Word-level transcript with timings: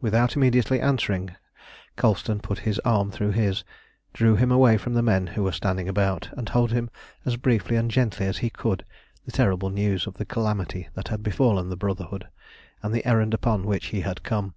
Without 0.00 0.34
immediately 0.34 0.80
answering, 0.80 1.36
Colston 1.94 2.40
put 2.40 2.58
his 2.66 2.80
arm 2.80 3.12
through 3.12 3.30
his, 3.30 3.62
drew 4.12 4.34
him 4.34 4.50
away 4.50 4.76
from 4.76 4.94
the 4.94 5.00
men 5.02 5.28
who 5.28 5.44
were 5.44 5.52
standing 5.52 5.88
about, 5.88 6.28
and 6.32 6.48
told 6.48 6.72
him 6.72 6.90
as 7.24 7.36
briefly 7.36 7.76
and 7.76 7.88
gently 7.88 8.26
as 8.26 8.38
he 8.38 8.50
could 8.50 8.84
the 9.26 9.30
terrible 9.30 9.70
news 9.70 10.08
of 10.08 10.14
the 10.14 10.24
calamity 10.24 10.88
that 10.94 11.06
had 11.06 11.22
befallen 11.22 11.68
the 11.70 11.76
Brotherhood, 11.76 12.26
and 12.82 12.92
the 12.92 13.06
errand 13.06 13.32
upon 13.32 13.62
which 13.64 13.86
he 13.94 14.00
had 14.00 14.24
come. 14.24 14.54